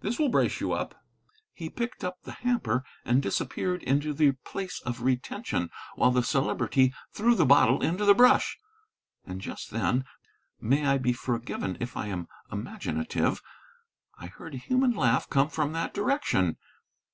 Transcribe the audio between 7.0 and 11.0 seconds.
threw the bottle into the brush. And just then (may I